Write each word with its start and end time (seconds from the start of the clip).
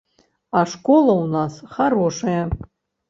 А 0.61 0.63
школа 0.71 1.13
ў 1.23 1.25
нас 1.35 1.53
харошая. 1.77 2.43